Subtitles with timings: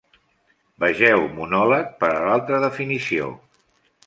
[0.83, 3.31] Vegeu monòleg per a l'altra definició.